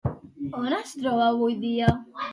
On 0.61 0.73
es 0.77 0.95
troba 1.03 1.27
avui 1.29 1.59
dia? 1.67 1.95